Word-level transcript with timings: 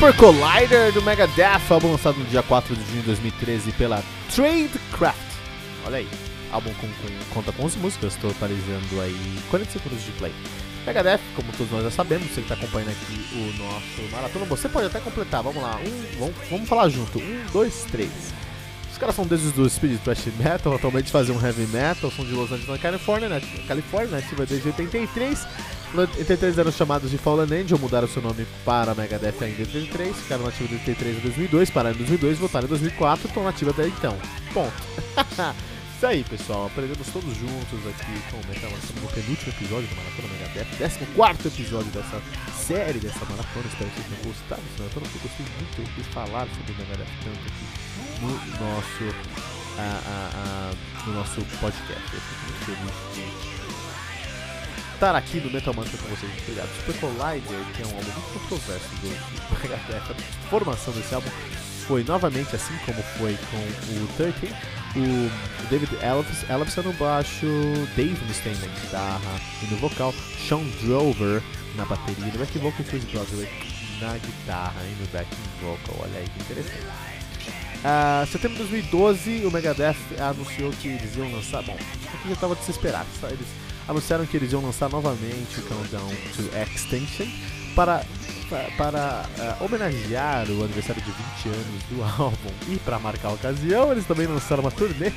Super 0.00 0.16
Collider 0.16 0.92
do 0.94 1.02
Megadeth, 1.02 1.60
álbum 1.68 1.92
lançado 1.92 2.18
no 2.18 2.24
dia 2.24 2.42
4 2.42 2.74
de 2.74 2.82
junho 2.86 3.00
de 3.02 3.06
2013 3.08 3.70
pela 3.72 4.02
Tradecraft. 4.34 5.18
Olha 5.84 5.98
aí, 5.98 6.08
álbum 6.50 6.72
com, 6.80 6.86
com, 6.86 7.34
conta 7.34 7.52
com 7.52 7.64
11 7.64 7.78
músicas, 7.80 8.18
aí 9.02 9.38
40 9.50 9.70
segundos 9.70 10.02
de 10.02 10.10
play. 10.12 10.32
Megadeth, 10.86 11.20
como 11.36 11.52
todos 11.52 11.70
nós 11.70 11.84
já 11.84 11.90
sabemos, 11.90 12.28
você 12.28 12.36
que 12.36 12.50
está 12.50 12.54
acompanhando 12.54 12.92
aqui 12.92 13.26
o 13.34 13.62
nosso 13.62 14.10
maratona, 14.10 14.46
você 14.46 14.70
pode 14.70 14.86
até 14.86 15.00
completar, 15.00 15.42
vamos 15.42 15.62
lá, 15.62 15.76
um, 15.76 16.18
vamos, 16.18 16.34
vamos 16.48 16.66
falar 16.66 16.88
junto, 16.88 17.18
um, 17.18 17.44
dois, 17.52 17.84
três. 17.92 18.32
Os 18.90 18.96
caras 18.96 19.14
são 19.14 19.26
deuses 19.26 19.52
do 19.52 19.68
speed 19.68 20.00
thrash 20.00 20.28
metal, 20.38 20.76
atualmente 20.76 21.10
fazem 21.10 21.36
um 21.36 21.44
heavy 21.44 21.66
metal, 21.66 22.10
são 22.10 22.24
de 22.24 22.32
Los 22.32 22.50
Angeles, 22.50 22.70
na 22.70 22.78
Califórnia, 22.78 23.28
né? 23.28 23.42
Califórnia, 23.68 24.16
ativa 24.16 24.46
desde 24.46 24.66
83. 24.66 25.46
Em 25.92 25.98
83 25.98 26.58
eram 26.58 26.70
chamados 26.70 27.10
de 27.10 27.18
Fallen 27.18 27.52
Angel, 27.52 27.76
mudaram 27.78 28.06
seu 28.06 28.22
nome 28.22 28.46
para 28.64 28.94
Megadeth 28.94 29.34
ainda 29.40 29.62
em 29.62 29.66
83, 29.66 30.16
ficaram 30.16 30.44
nativos 30.44 30.68
de 30.68 30.76
83 30.76 31.16
a 31.16 31.20
2002, 31.20 31.70
pararam 31.70 31.96
em 31.96 31.98
2002, 31.98 32.38
voltaram 32.38 32.66
em 32.66 32.68
2004 32.68 33.26
e 33.26 33.28
estão 33.28 33.42
nativos 33.42 33.74
até 33.74 33.88
então. 33.88 34.16
Ponto. 34.54 34.72
Isso 36.00 36.06
aí, 36.06 36.24
pessoal. 36.24 36.66
Aprendemos 36.66 37.06
todos 37.08 37.36
juntos 37.36 37.86
aqui 37.86 38.22
com 38.30 38.38
o 38.38 38.46
Metal 38.46 38.70
no 38.70 39.08
penúltimo 39.08 39.52
episódio 39.52 39.88
da 39.88 39.96
Maratona 39.96 40.28
Megadeth, 40.32 40.78
14 40.78 41.48
episódio 41.48 41.90
dessa 41.90 42.22
série, 42.56 42.98
dessa 43.00 43.24
maratona. 43.26 43.66
Espero 43.66 43.90
que 43.90 44.00
vocês 44.00 44.06
tenham 44.06 44.32
gostado 44.32 44.62
dessa 44.62 44.82
maratona, 44.82 45.06
porque 45.10 45.18
eu 45.18 45.28
gostei 45.28 45.46
muito 45.58 45.94
de 45.96 46.02
falar 46.14 46.48
sobre 46.56 46.72
o 46.72 46.76
Megadeth 46.76 47.12
tanto 47.22 47.42
aqui 47.50 47.66
no 48.22 48.30
nosso, 48.64 49.04
uh, 49.04 49.90
uh, 50.08 50.72
uh, 50.72 51.06
no 51.06 51.14
nosso 51.16 51.40
podcast. 51.60 52.14
Eu 52.14 52.20
fico 52.20 52.46
muito 52.46 52.64
feliz 52.64 53.54
de 53.54 53.59
estar 55.00 55.16
aqui 55.16 55.40
no 55.40 55.50
Metal 55.50 55.72
Mantra 55.72 55.96
com 55.96 56.08
vocês. 56.14 56.30
Obrigado. 56.42 56.68
Super 56.76 57.00
Collider, 57.00 57.64
que 57.74 57.82
é 57.82 57.86
um 57.86 57.96
álbum 57.96 58.12
muito 58.12 58.32
controverso 58.34 58.88
do 59.00 59.62
Megadeth. 59.62 60.10
A 60.10 60.48
formação 60.50 60.92
desse 60.92 61.14
álbum 61.14 61.30
foi 61.86 62.04
novamente 62.04 62.54
assim 62.54 62.76
como 62.84 63.02
foi 63.16 63.34
com 63.50 63.56
o 63.56 64.06
13. 64.18 64.54
O 64.96 65.68
David 65.70 65.90
Ellefson 66.50 66.82
no 66.82 66.92
baixo, 66.92 67.46
Dave 67.96 68.22
Mustaine 68.26 68.58
na 68.58 68.66
guitarra 68.66 69.40
e 69.62 69.72
no 69.72 69.78
vocal, 69.78 70.12
Sean 70.46 70.64
Drover 70.82 71.42
na 71.76 71.86
bateria, 71.86 72.26
no 72.26 72.38
back 72.38 72.58
vocal 72.58 72.84
Chris 72.84 73.04
Broderick 73.04 73.50
na 74.02 74.12
guitarra 74.18 74.82
e 74.82 75.00
no 75.00 75.06
backing 75.06 75.36
vocal. 75.62 75.96
Olha 76.02 76.18
aí 76.18 76.28
que 76.28 76.42
interessante. 76.42 76.84
Uh, 77.80 78.26
setembro 78.26 78.58
de 78.58 78.64
2012, 78.64 79.46
o 79.46 79.50
Megadeth 79.50 79.96
anunciou 80.20 80.70
que 80.72 80.88
eles 80.88 81.16
iam 81.16 81.32
lançar. 81.32 81.62
Bom, 81.62 81.72
aqui 81.72 82.28
já 82.28 82.34
estava 82.34 82.54
desesperado. 82.54 83.08
Eles 83.22 83.48
anunciaram 83.90 84.24
que 84.24 84.36
eles 84.36 84.52
iam 84.52 84.62
lançar 84.62 84.88
novamente 84.88 85.58
o 85.58 85.62
Countdown 85.64 86.08
to 86.36 86.42
Extinction 86.56 87.26
para, 87.74 88.04
para, 88.76 89.24
uh, 89.36 89.64
homenagear 89.64 90.48
o 90.48 90.62
aniversário 90.62 91.02
de 91.02 91.10
20 91.10 91.48
anos 91.48 91.82
do 91.90 92.02
álbum. 92.22 92.50
E 92.68 92.76
para 92.78 93.00
marcar 93.00 93.28
a 93.28 93.32
ocasião, 93.32 93.90
eles 93.90 94.06
também 94.06 94.28
lançaram 94.28 94.62
uma 94.62 94.70
turnê 94.70 95.12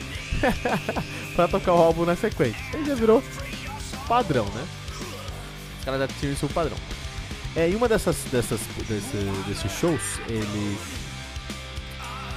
para 1.35 1.47
tocar 1.47 1.73
o 1.73 1.81
álbum 1.81 2.03
na 2.03 2.15
sequência. 2.15 2.59
Aí 2.73 2.83
já 2.83 2.95
virou 2.95 3.23
padrão, 4.07 4.45
né? 4.45 4.65
Os 5.77 5.85
caras 5.85 5.99
já 5.99 6.07
tinham 6.19 6.33
isso 6.33 6.47
padrão. 6.47 6.77
É, 7.55 7.67
uma 7.75 7.87
dessas, 7.87 8.17
dessas 8.31 8.59
desse, 8.89 9.17
desses 9.47 9.71
shows, 9.71 10.01
eles 10.27 10.79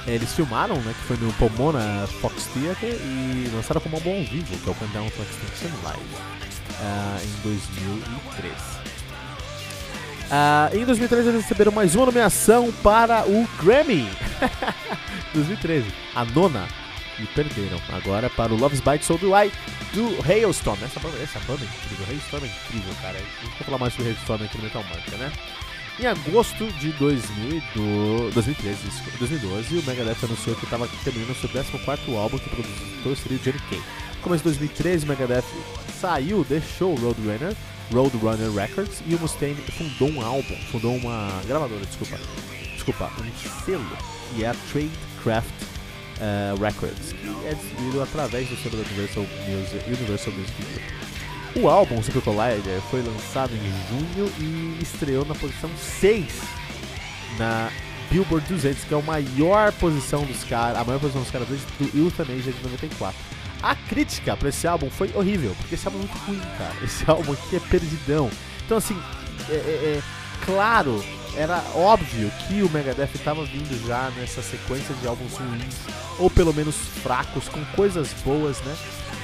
eles 0.06 0.32
filmaram, 0.32 0.76
né, 0.82 0.94
que 0.96 1.06
foi 1.06 1.16
no 1.16 1.32
Pomona 1.34 2.06
Fox 2.20 2.46
Theater 2.54 2.94
e 2.94 3.50
lançaram 3.54 3.80
como 3.80 3.96
álbum 3.96 4.18
ao 4.18 4.24
vivo, 4.24 4.56
que 4.58 4.68
é 4.68 4.72
o 4.72 4.74
Countdown 4.74 5.10
to 5.10 5.22
Extinction 5.22 5.76
Live, 5.82 6.00
uh, 6.80 7.24
em 7.24 7.42
2003. 7.42 8.52
Uh, 10.26 10.76
em 10.76 10.84
2013 10.84 11.28
eles 11.28 11.42
receberam 11.42 11.70
mais 11.72 11.94
uma 11.94 12.06
nomeação 12.06 12.72
para 12.82 13.24
o 13.26 13.48
Grammy. 13.62 14.08
2013, 15.34 15.86
a 16.14 16.24
nona. 16.24 16.68
E 17.18 17.24
perderam. 17.28 17.80
Agora 17.88 18.28
para 18.28 18.52
o 18.52 18.56
Love's 18.58 18.80
Bite 18.80 19.02
Soul 19.02 19.18
do 19.18 19.34
I 19.34 19.50
do 19.94 20.22
Hailstorm. 20.22 20.76
Essa 20.84 21.00
banda, 21.00 21.16
essa 21.22 21.40
banda 21.40 21.62
é 21.62 21.66
incrível. 21.66 22.06
Hailstorm 22.10 22.44
é 22.44 22.48
incrível, 22.48 22.94
cara. 23.00 23.18
Gente 23.18 23.54
vai 23.54 23.62
falar 23.64 23.78
mais 23.78 23.94
sobre 23.94 24.10
Hailstorm 24.10 24.44
aqui 24.44 24.58
no 24.58 24.64
Metal 24.64 24.84
Mantra, 24.84 25.16
né? 25.16 25.32
Em 25.98 26.04
agosto 26.04 26.66
de 26.72 26.92
2012, 26.92 28.34
2013, 28.34 28.78
2012, 29.18 29.78
o 29.78 29.82
Megadeth 29.86 30.24
anunciou 30.24 30.54
que 30.54 30.64
estava 30.64 30.86
terminando 31.02 31.34
seu 31.34 31.48
14 31.48 32.14
álbum 32.14 32.38
que 32.38 32.50
produziu 32.50 33.16
seria 33.16 33.38
o 33.38 33.40
Johnny. 33.40 33.82
No 34.16 34.20
começo 34.20 34.44
de 34.44 34.50
2013, 34.50 35.06
o 35.06 35.08
Megadeth 35.08 35.44
saiu, 35.98 36.44
deixou 36.44 36.92
o 36.92 37.00
Roadrunner, 37.00 37.56
Roadrunner 37.90 38.52
Records 38.52 39.02
e 39.06 39.14
o 39.14 39.18
Mustaine 39.18 39.54
fundou 39.54 40.10
um 40.10 40.20
álbum, 40.20 40.56
fundou 40.70 40.94
uma 40.96 41.40
gravadora, 41.46 41.86
desculpa, 41.86 42.18
desculpa, 42.74 43.10
um 43.18 43.64
selo, 43.64 43.96
que 44.34 44.44
é 44.44 44.48
a 44.48 44.54
Tradecraft 44.70 45.48
uh, 46.20 46.62
Records, 46.62 47.14
que 47.14 47.46
é 47.46 47.54
distribuído 47.54 48.02
através 48.02 48.46
do 48.50 48.56
selo 48.56 48.76
da 48.76 48.86
Universal 48.86 49.22
Music, 49.48 49.84
Universal 49.86 50.32
Music 50.34 51.05
o 51.56 51.68
álbum 51.68 52.02
Super 52.02 52.22
Collider 52.22 52.80
foi 52.90 53.02
lançado 53.02 53.50
em 53.54 53.58
junho 53.88 54.32
e 54.38 54.78
estreou 54.82 55.24
na 55.24 55.34
posição 55.34 55.70
6 55.78 56.26
na 57.38 57.70
Billboard 58.10 58.46
200, 58.46 58.84
que 58.84 58.94
é 58.94 58.98
a 58.98 59.02
maior 59.02 59.72
posição 59.72 60.24
dos 60.24 60.44
caras, 60.44 60.78
a 60.78 60.84
maior 60.84 61.00
posição 61.00 61.22
dos 61.22 61.30
caras 61.30 61.48
desde 61.48 61.66
o 61.96 62.04
Euthanasia 62.04 62.52
de 62.52 62.62
94. 62.62 63.18
A 63.62 63.74
crítica 63.74 64.36
para 64.36 64.50
esse 64.50 64.66
álbum 64.66 64.90
foi 64.90 65.10
horrível, 65.14 65.54
porque 65.58 65.74
esse 65.74 65.86
álbum 65.86 65.98
é 65.98 66.02
muito 66.02 66.18
ruim, 66.26 66.40
cara. 66.58 66.74
Esse 66.84 67.10
álbum 67.10 67.32
aqui 67.32 67.56
é 67.56 67.60
perdidão. 67.60 68.30
Então, 68.64 68.76
assim, 68.76 68.96
é, 69.48 69.54
é, 69.54 69.56
é 69.56 70.02
claro, 70.44 71.02
era 71.36 71.62
óbvio 71.74 72.30
que 72.46 72.62
o 72.62 72.70
Megadeth 72.70 73.10
estava 73.14 73.44
vindo 73.44 73.86
já 73.86 74.10
nessa 74.16 74.42
sequência 74.42 74.94
de 74.96 75.08
álbuns 75.08 75.32
ruins, 75.32 75.74
ou 76.18 76.30
pelo 76.30 76.52
menos 76.52 76.76
fracos, 77.02 77.48
com 77.48 77.64
coisas 77.76 78.12
boas, 78.24 78.60
né? 78.60 78.76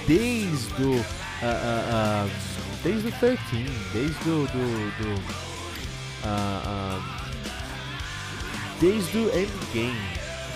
Desde 0.06 0.82
o 0.82 1.04
uh, 1.42 2.26
uh, 2.26 2.30
desde 2.82 3.08
o 3.08 3.12
13, 3.12 3.38
desde 3.92 4.28
o 4.30 4.46
do, 4.46 4.92
do 4.98 5.42
desde 8.80 9.18
o 9.18 9.28
Endgame, 9.28 9.96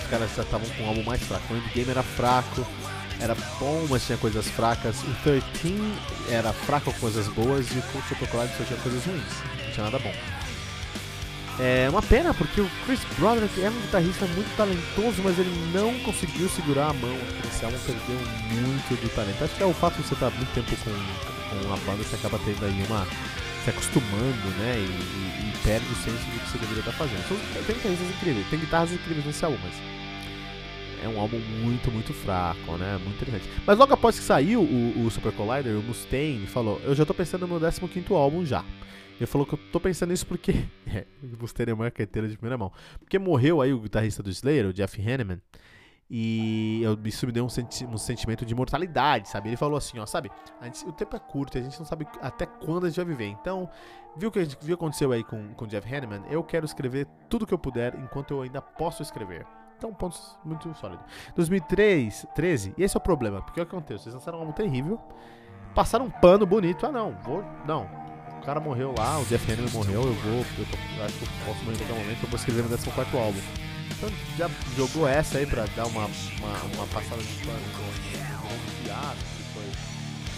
os 0.02 0.10
caras 0.10 0.30
já 0.34 0.42
estavam 0.42 0.68
com 0.70 0.82
um 0.82 0.88
álbum 0.88 1.02
mais 1.04 1.22
fraco. 1.22 1.52
O 1.52 1.56
Endgame 1.56 1.90
era 1.90 2.02
fraco, 2.02 2.66
era 3.20 3.34
bom, 3.58 3.86
mas 3.88 4.04
tinha 4.06 4.18
coisas 4.18 4.46
fracas. 4.48 5.02
O 5.02 5.14
13 5.22 5.42
era 6.30 6.52
fraco 6.52 6.92
com 6.92 7.00
coisas 7.00 7.28
boas 7.28 7.66
e 7.70 7.78
o 7.78 8.02
Super 8.08 8.28
Collide 8.28 8.52
só 8.56 8.64
tinha 8.64 8.78
coisas 8.80 9.04
ruins, 9.04 9.22
não 9.64 9.72
tinha 9.72 9.84
nada 9.84 9.98
bom. 9.98 10.12
É 11.58 11.88
uma 11.88 12.02
pena 12.02 12.34
porque 12.34 12.60
o 12.60 12.70
Chris 12.84 13.00
Broderick 13.18 13.62
é 13.62 13.70
um 13.70 13.80
guitarrista 13.80 14.26
muito 14.26 14.54
talentoso, 14.56 15.22
mas 15.24 15.38
ele 15.38 15.50
não 15.72 15.98
conseguiu 16.00 16.48
segurar 16.50 16.90
a 16.90 16.92
mão 16.92 17.16
nesse 17.42 17.64
álbum, 17.64 17.78
perdeu 17.78 18.18
muito 18.60 19.00
do 19.00 19.08
talento. 19.14 19.42
Acho 19.42 19.54
que 19.54 19.62
é 19.62 19.66
o 19.66 19.72
fato 19.72 19.96
de 19.96 20.06
você 20.06 20.14
estar 20.14 20.30
muito 20.30 20.52
tempo 20.52 20.70
com, 20.76 20.90
com 20.90 21.72
a 21.72 21.76
banda, 21.78 22.04
você 22.04 22.16
acaba 22.16 22.38
tendo 22.44 22.62
aí 22.62 22.84
uma. 22.86 23.06
se 23.64 23.70
acostumando, 23.70 24.48
né? 24.58 24.76
E, 24.76 24.82
e, 24.82 25.48
e 25.48 25.52
perde 25.64 25.86
o 25.86 25.96
senso 25.96 26.24
do 26.26 26.40
que 26.40 26.50
você 26.50 26.58
deveria 26.58 26.80
estar 26.80 26.92
fazendo. 26.92 27.24
Então, 27.24 27.64
tem 27.64 27.76
guitarristas 27.76 28.08
incríveis, 28.08 28.46
tem 28.50 28.58
guitarras 28.58 28.92
incríveis 28.92 29.24
nesse 29.24 29.44
álbum, 29.44 29.58
mas 29.64 29.74
é 31.02 31.08
um 31.08 31.20
álbum 31.20 31.38
muito, 31.62 31.90
muito 31.90 32.12
fraco, 32.12 32.76
né? 32.76 32.98
Muito 32.98 33.14
interessante. 33.14 33.48
Mas 33.66 33.78
logo 33.78 33.92
após 33.92 34.18
que 34.18 34.24
saiu 34.24 34.60
o, 34.60 35.06
o 35.06 35.10
Super 35.10 35.32
Collider, 35.32 35.76
o 35.76 35.82
Mustaine 35.82 36.46
falou: 36.46 36.80
Eu 36.84 36.94
já 36.94 37.04
tô 37.04 37.14
pensando 37.14 37.46
no 37.46 37.60
meu 37.60 37.70
15 37.70 38.14
álbum 38.14 38.44
já. 38.44 38.64
Ele 39.16 39.26
falou 39.26 39.46
que 39.46 39.54
eu 39.54 39.58
tô 39.72 39.80
pensando 39.80 40.10
nisso 40.10 40.26
porque. 40.26 40.52
É, 40.88 41.04
você 41.20 41.52
ter 41.52 41.74
marqueteiro 41.74 42.28
de 42.28 42.36
primeira 42.36 42.56
mão. 42.56 42.72
Porque 43.00 43.18
morreu 43.18 43.60
aí 43.60 43.72
o 43.72 43.80
guitarrista 43.80 44.22
do 44.22 44.30
Slayer, 44.30 44.66
o 44.66 44.72
Jeff 44.72 44.98
Hanneman. 45.02 45.42
E 46.08 46.80
eu, 46.82 46.96
isso 47.04 47.26
me 47.26 47.32
deu 47.32 47.44
um, 47.44 47.48
senti 47.48 47.84
um, 47.84 47.98
sentimento 47.98 48.46
de 48.46 48.54
mortalidade, 48.54 49.28
sabe? 49.28 49.48
Ele 49.48 49.56
falou 49.56 49.76
assim, 49.76 49.98
ó, 49.98 50.06
sabe? 50.06 50.30
Gente, 50.62 50.86
o 50.86 50.92
tempo 50.92 51.16
é 51.16 51.18
curto 51.18 51.58
a 51.58 51.60
gente 51.60 51.76
não 51.78 51.84
sabe 51.84 52.06
até 52.22 52.46
quando 52.46 52.84
a 52.84 52.88
gente 52.88 52.96
vai 52.96 53.04
viver. 53.04 53.26
Então, 53.26 53.68
viu 54.16 54.28
o 54.28 54.32
que, 54.32 54.46
viu 54.60 54.76
aconteceu 54.76 55.10
aí 55.10 55.24
com 55.24 55.52
o 55.58 55.66
Jeff 55.66 55.92
Hanneman? 55.92 56.22
Eu 56.30 56.44
quero 56.44 56.64
escrever 56.64 57.06
tudo 57.28 57.46
que 57.46 57.52
eu 57.52 57.58
puder 57.58 57.96
enquanto 57.96 58.30
eu 58.30 58.42
ainda 58.42 58.62
posso 58.62 59.02
escrever. 59.02 59.44
Então, 59.76 59.92
pontos 59.92 60.36
muito 60.44 60.72
sólido. 60.74 61.02
2013, 61.34 62.26
13, 62.34 62.74
e 62.76 62.82
esse 62.82 62.96
é 62.96 62.98
o 62.98 63.00
problema, 63.00 63.42
porque 63.42 63.60
o 63.60 63.66
que 63.66 63.74
aconteceu? 63.74 63.98
Vocês 63.98 64.14
lançaram 64.14 64.38
um 64.38 64.40
álbum 64.42 64.52
terrível, 64.52 64.98
passaram 65.74 66.06
um 66.06 66.10
pano 66.10 66.46
bonito, 66.46 66.86
ah 66.86 66.92
não, 66.92 67.12
vou, 67.22 67.44
não, 67.66 67.86
o 68.40 68.44
cara 68.44 68.58
morreu 68.58 68.94
lá, 68.96 69.18
o 69.18 69.24
Jeff 69.26 69.50
Hanneman 69.50 69.70
morreu, 69.72 70.02
eu 70.02 70.14
vou, 70.14 70.38
eu, 70.38 70.66
tô, 70.66 70.98
eu 70.98 71.04
acho 71.04 71.18
que 71.18 71.24
eu 71.24 71.46
posso 71.46 71.64
morrer 71.64 71.74
em 71.74 71.78
qualquer 71.78 71.98
momento, 71.98 72.22
eu 72.22 72.28
vou 72.28 72.36
escrever 72.36 72.64
meu 72.64 72.78
14 72.78 73.16
álbum. 73.16 73.40
Então 73.96 74.10
já 74.36 74.50
jogou 74.76 75.08
essa 75.08 75.38
aí 75.38 75.46
pra 75.46 75.64
dar 75.74 75.86
uma, 75.86 76.04
uma, 76.04 76.74
uma 76.74 76.86
passada 76.88 77.22
de 77.22 77.46
pano 77.46 77.60
com 77.76 77.82
o 77.82 78.82
Fiasco, 78.82 79.24
que 79.24 79.28
foi 79.28 79.35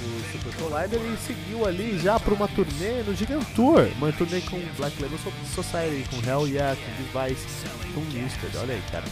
o 0.00 0.32
Super 0.32 0.54
Collider, 0.54 1.00
e 1.00 1.16
seguiu 1.26 1.66
ali 1.66 1.98
já 1.98 2.18
pra 2.18 2.34
uma 2.34 2.48
turnê 2.48 3.02
no 3.02 3.14
Gigantour. 3.14 3.88
Uma 3.96 4.12
turnê 4.12 4.40
com 4.42 4.60
Black 4.76 5.00
Label 5.02 5.18
Society, 5.54 6.08
com 6.10 6.28
Hell 6.28 6.46
Yeah, 6.46 6.76
com 6.76 7.20
Device, 7.20 7.46
com 7.94 8.00
Newsted. 8.00 8.56
Olha 8.56 8.74
aí, 8.74 8.82
cara. 8.90 9.04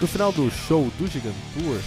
No 0.00 0.06
final 0.06 0.32
do 0.32 0.50
show 0.50 0.90
do 0.98 1.06
Gigantour, 1.06 1.80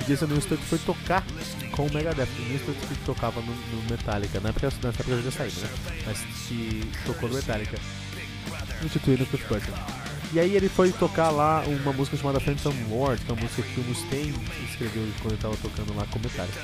o 0.00 0.04
Jason 0.06 0.26
Newsted 0.26 0.60
foi 0.62 0.78
tocar 0.78 1.24
com 1.72 1.86
o 1.86 1.92
Megadeth. 1.92 2.28
O 2.38 2.42
Newsted 2.48 2.76
que 2.88 2.94
tocava 3.04 3.40
no, 3.40 3.52
no 3.52 3.90
Metallica, 3.90 4.40
na 4.40 4.48
época, 4.48 4.66
nessa 4.82 4.88
época 4.88 5.22
já 5.22 5.30
saído, 5.30 5.60
né? 5.60 5.68
Mas 6.06 6.18
que 6.48 6.90
tocou 7.06 7.28
no 7.28 7.36
Metallica, 7.36 7.78
substituindo 8.80 9.24
o 9.24 9.26
Chris 9.26 9.46
Burton. 9.46 9.72
E 10.32 10.38
aí 10.38 10.54
ele 10.54 10.68
foi 10.68 10.92
tocar 10.92 11.30
lá 11.30 11.64
uma 11.66 11.92
música 11.92 12.16
chamada 12.16 12.38
Phantom 12.38 12.72
Lord, 12.88 13.20
que 13.24 13.30
é 13.30 13.34
uma 13.34 13.42
música 13.42 13.62
que 13.62 13.80
o 13.80 13.82
Mustaine 13.82 14.38
escreveu 14.68 15.04
quando 15.20 15.32
ele 15.32 15.42
tava 15.42 15.56
tocando 15.56 15.92
lá 15.96 16.06
com 16.06 16.20
Metallica. 16.20 16.60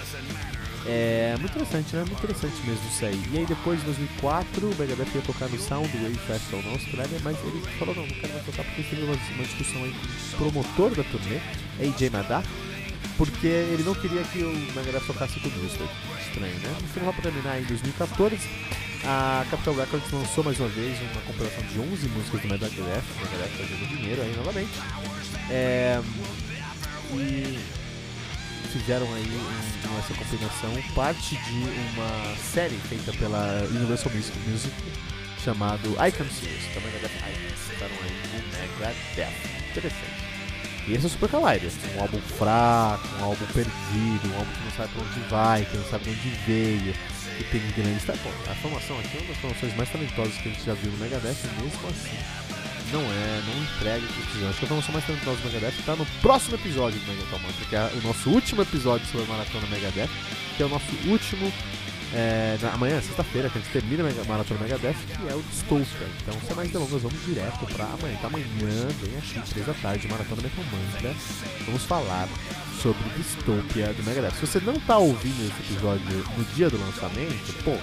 É 0.88 1.35
muito 1.41 1.50
interessante, 1.50 1.97
né? 1.97 2.05
Muito 2.05 2.19
interessante 2.23 2.55
mesmo 2.65 2.88
isso 2.88 3.05
aí. 3.05 3.21
E 3.33 3.38
aí 3.38 3.47
depois, 3.47 3.81
em 3.81 3.85
2004, 3.85 4.71
o 4.71 4.75
Megadeth 4.77 5.09
ia 5.15 5.23
tocar 5.23 5.49
no 5.49 5.59
Soundwave 5.59 6.15
Festival 6.27 6.62
na 6.62 6.71
Austrália, 6.71 7.19
mas 7.25 7.37
ele 7.44 7.61
falou, 7.79 7.94
não, 7.94 8.06
não 8.06 8.15
quero 8.15 8.33
mais 8.33 8.47
tocar 8.47 8.65
porque 8.65 8.83
teve 8.83 9.03
uma, 9.03 9.15
uma 9.15 9.44
discussão 9.44 9.83
aí 9.83 9.93
com 9.93 10.44
o 10.44 10.50
promotor 10.53 10.94
da 10.94 11.03
turnê, 11.05 11.41
AJ 11.81 12.11
Madar, 12.11 12.44
porque 13.17 13.47
ele 13.47 13.83
não 13.83 13.94
queria 13.94 14.23
que 14.23 14.44
o 14.44 14.53
Megadeth 14.77 15.06
tocasse 15.06 15.41
com 15.41 15.49
o 15.49 15.53
Newsted. 15.53 15.91
Estranho, 16.21 16.55
né? 16.55 16.77
No 16.81 16.88
final, 16.88 17.12
pra 17.12 17.23
terminar, 17.23 17.61
em 17.61 17.65
2014, 17.65 18.38
a 19.05 19.44
Capital 19.50 19.75
Records 19.75 20.12
lançou 20.12 20.44
mais 20.44 20.61
uma 20.61 20.69
vez 20.69 21.00
uma 21.00 21.23
compilação 21.23 21.65
de 21.65 21.81
11 21.81 22.09
músicas 22.09 22.41
do 22.43 22.49
Megadeth, 22.49 22.73
o 22.79 23.25
Megadeth 23.25 23.56
fazendo 23.56 23.88
dinheiro 23.88 24.23
aí 24.23 24.37
novamente. 24.37 24.71
É, 25.50 26.00
e 27.12 27.86
fizeram 28.78 29.06
aí 29.14 29.25
um, 29.25 29.99
essa 29.99 30.14
compilação 30.14 30.70
parte 30.94 31.37
de 31.37 31.64
uma 31.94 32.37
série 32.37 32.76
feita 32.88 33.12
pela 33.14 33.67
Universal 33.70 34.12
Music, 34.12 34.38
Music 34.46 34.75
chamado 35.43 35.88
Icon 35.93 36.25
Series, 36.31 36.75
da 36.75 36.81
Megadeth 36.81 37.17
Icons. 37.17 37.61
Ficaram 37.70 37.94
aí 38.02 38.12
o 38.34 38.81
Megadeth. 38.81 39.32
Interessante. 39.70 40.26
E 40.87 40.94
esse 40.94 41.05
é 41.05 41.06
o 41.08 41.11
Super 41.11 41.28
Collider, 41.31 41.70
um 41.96 42.00
álbum 42.00 42.20
fraco, 42.20 43.08
um 43.20 43.25
álbum 43.25 43.46
perdido, 43.46 44.32
um 44.32 44.38
álbum 44.38 44.52
que 44.52 44.64
não 44.64 44.70
sabe 44.70 44.93
pra 44.93 45.02
onde 45.02 45.20
vai, 45.28 45.64
que 45.64 45.76
não 45.76 45.84
sabe 45.87 46.05
de 46.05 46.11
onde 46.11 46.28
veio 46.46 46.94
e 47.40 47.44
tem 47.44 47.61
grandes. 47.76 48.05
Tá 48.05 48.14
bom, 48.23 48.32
a 48.50 48.55
formação 48.56 48.99
aqui 49.00 49.17
é 49.17 49.20
uma 49.20 49.28
das 49.28 49.37
formações 49.38 49.76
mais 49.76 49.90
talentosas 49.90 50.34
que 50.34 50.49
a 50.49 50.52
gente 50.52 50.64
já 50.64 50.75
viu 50.75 50.93
no 50.93 50.99
Megadeth, 50.99 51.37
mesmo 51.61 51.88
assim. 51.88 52.56
Não 52.93 53.00
é, 53.00 53.43
não 53.47 53.62
entrega 53.62 54.05
o 54.05 54.09
precisa. 54.09 54.49
Acho 54.49 54.61
que 54.61 54.67
formação 54.67 54.93
mais 54.93 55.06
talentosa 55.06 55.37
do 55.41 55.49
Megadeth 55.49 55.79
está 55.79 55.97
no 55.97 56.06
próximo 56.23 56.55
episódio 56.55 56.99
do 57.00 57.06
Megadeth 57.06 57.43
Mantra, 57.43 57.67
que 57.69 57.77
é 57.77 57.91
o 57.94 58.06
nosso 58.06 58.31
último 58.31 58.62
episódio 58.62 59.06
sobre 59.06 59.27
a 59.27 59.29
Maratona 59.29 59.67
Megadeth, 59.67 60.11
que 60.56 60.62
é 60.62 60.67
o 60.67 60.69
nosso 60.69 60.93
último 61.06 61.53
é, 62.15 62.56
na, 62.62 62.73
amanhã, 62.73 63.00
sexta-feira, 63.00 63.50
que 63.50 63.59
a 63.59 63.61
gente 63.61 63.73
termina 63.73 64.05
a 64.09 64.25
Maratona 64.25 64.61
Megadeth, 64.61 64.94
que 64.94 65.29
é 65.29 65.35
o 65.35 65.43
Dystopia. 65.43 66.06
Então, 66.23 66.35
sem 66.47 66.56
mais 66.56 66.71
delongas, 66.71 67.03
vamos 67.03 67.25
direto 67.25 67.67
pra 67.75 67.85
amanhã. 67.85 68.15
Então, 68.15 68.31
amanhã, 68.31 68.47
bem 69.00 69.19
aqui, 69.19 69.50
três 69.50 69.67
da 69.67 69.75
tarde, 69.75 70.09
Maratona 70.09 70.43
Metal 70.43 70.65
Mantra. 70.65 71.15
Vamos 71.67 71.83
falar 71.85 72.29
sobre 72.81 73.03
Dystopia 73.17 73.93
do 73.93 74.03
Megadeth. 74.05 74.35
Se 74.35 74.47
você 74.47 74.61
não 74.61 74.79
tá 74.81 74.99
ouvindo 74.99 75.41
esse 75.47 75.73
episódio 75.73 76.25
no 76.37 76.44
dia 76.55 76.71
do 76.71 76.79
lançamento, 76.79 77.65
pô, 77.65 77.77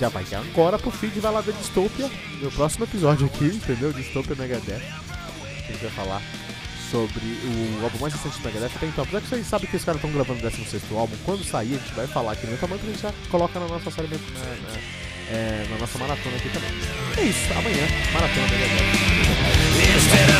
já 0.00 0.08
vai 0.08 0.24
que 0.24 0.34
agora 0.34 0.78
pro 0.78 0.90
feed 0.90 1.20
vai 1.20 1.30
lá 1.30 1.42
ver 1.42 1.52
Dystopia, 1.52 2.10
meu 2.40 2.50
próximo 2.50 2.84
episódio 2.84 3.26
aqui, 3.26 3.44
entendeu? 3.44 3.92
Dystopia 3.92 4.34
Megadeth. 4.34 4.80
A 4.80 5.72
gente 5.72 5.82
vai 5.82 5.90
falar 5.90 6.22
sobre 6.90 7.20
o 7.20 7.84
álbum 7.84 7.98
mais 7.98 8.14
recente 8.14 8.40
do 8.40 8.46
Megadeth 8.46 8.72
até 8.74 8.86
então. 8.86 9.04
Apesar 9.04 9.20
que 9.20 9.28
vocês 9.28 9.46
sabem 9.46 9.68
que 9.68 9.76
os 9.76 9.84
caras 9.84 9.98
estão 10.02 10.10
gravando 10.10 10.38
o 10.38 10.42
16 10.42 10.84
álbum, 10.92 11.14
quando 11.26 11.44
sair 11.44 11.74
a 11.74 11.78
gente 11.78 11.92
vai 11.92 12.06
falar 12.06 12.32
aqui 12.32 12.46
no 12.46 12.52
Metamanta, 12.52 12.82
a 12.82 12.86
gente 12.86 13.02
já 13.02 13.12
coloca 13.30 13.60
na 13.60 13.68
nossa 13.68 13.90
série, 13.90 14.08
na, 14.08 14.16
na, 14.16 14.78
é, 15.36 15.66
na 15.68 15.76
nossa 15.76 15.98
maratona 15.98 16.36
aqui 16.36 16.48
também. 16.48 16.70
É 17.18 17.22
isso, 17.22 17.52
amanhã, 17.52 17.86
maratona 18.14 18.48
Megadeth. 18.48 20.39